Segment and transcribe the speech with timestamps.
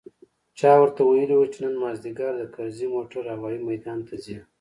[0.59, 4.37] چا ورته ويلي و چې نن مازديګر د کرزي موټر هوايي ميدان ته ځي.